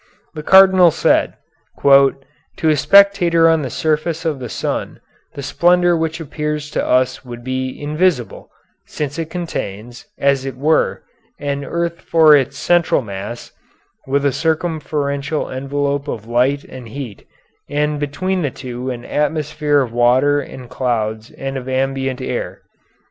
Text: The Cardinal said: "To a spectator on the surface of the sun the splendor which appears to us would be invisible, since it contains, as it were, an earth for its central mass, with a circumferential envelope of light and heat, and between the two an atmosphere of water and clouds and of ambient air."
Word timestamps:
The 0.33 0.41
Cardinal 0.41 0.89
said: 0.89 1.35
"To 1.85 2.09
a 2.63 2.75
spectator 2.75 3.47
on 3.47 3.61
the 3.61 3.69
surface 3.69 4.25
of 4.25 4.39
the 4.39 4.49
sun 4.49 4.99
the 5.35 5.43
splendor 5.43 5.95
which 5.95 6.19
appears 6.19 6.71
to 6.71 6.83
us 6.83 7.23
would 7.23 7.43
be 7.43 7.79
invisible, 7.79 8.49
since 8.87 9.19
it 9.19 9.29
contains, 9.29 10.07
as 10.17 10.43
it 10.43 10.57
were, 10.57 11.03
an 11.39 11.63
earth 11.63 12.01
for 12.01 12.35
its 12.35 12.57
central 12.57 13.03
mass, 13.03 13.51
with 14.07 14.25
a 14.25 14.31
circumferential 14.31 15.51
envelope 15.51 16.07
of 16.07 16.25
light 16.25 16.63
and 16.63 16.87
heat, 16.87 17.27
and 17.69 17.99
between 17.99 18.41
the 18.41 18.49
two 18.49 18.89
an 18.89 19.05
atmosphere 19.05 19.81
of 19.81 19.93
water 19.93 20.39
and 20.39 20.67
clouds 20.71 21.29
and 21.29 21.57
of 21.57 21.69
ambient 21.69 22.21
air." 22.21 22.63